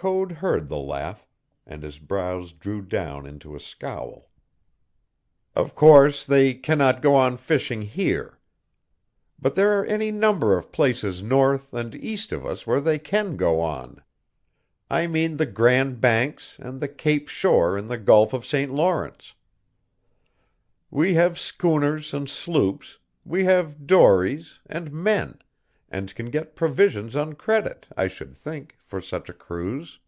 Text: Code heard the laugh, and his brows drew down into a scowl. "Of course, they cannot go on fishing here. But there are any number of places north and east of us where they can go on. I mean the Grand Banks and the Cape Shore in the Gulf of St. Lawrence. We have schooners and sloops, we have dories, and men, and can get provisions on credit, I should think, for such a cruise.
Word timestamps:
Code 0.00 0.32
heard 0.32 0.70
the 0.70 0.78
laugh, 0.78 1.28
and 1.66 1.82
his 1.82 1.98
brows 1.98 2.54
drew 2.54 2.80
down 2.80 3.26
into 3.26 3.54
a 3.54 3.60
scowl. 3.60 4.30
"Of 5.54 5.74
course, 5.74 6.24
they 6.24 6.54
cannot 6.54 7.02
go 7.02 7.14
on 7.14 7.36
fishing 7.36 7.82
here. 7.82 8.38
But 9.38 9.56
there 9.56 9.78
are 9.78 9.84
any 9.84 10.10
number 10.10 10.56
of 10.56 10.72
places 10.72 11.22
north 11.22 11.74
and 11.74 11.94
east 11.94 12.32
of 12.32 12.46
us 12.46 12.66
where 12.66 12.80
they 12.80 12.98
can 12.98 13.36
go 13.36 13.60
on. 13.60 14.02
I 14.88 15.06
mean 15.06 15.36
the 15.36 15.44
Grand 15.44 16.00
Banks 16.00 16.56
and 16.58 16.80
the 16.80 16.88
Cape 16.88 17.28
Shore 17.28 17.76
in 17.76 17.88
the 17.88 17.98
Gulf 17.98 18.32
of 18.32 18.46
St. 18.46 18.72
Lawrence. 18.72 19.34
We 20.90 21.12
have 21.12 21.38
schooners 21.38 22.14
and 22.14 22.26
sloops, 22.26 22.96
we 23.22 23.44
have 23.44 23.86
dories, 23.86 24.60
and 24.64 24.92
men, 24.94 25.40
and 25.92 26.14
can 26.14 26.30
get 26.30 26.54
provisions 26.54 27.16
on 27.16 27.32
credit, 27.34 27.88
I 27.96 28.06
should 28.06 28.36
think, 28.36 28.76
for 28.84 29.00
such 29.00 29.28
a 29.28 29.32
cruise. 29.32 29.98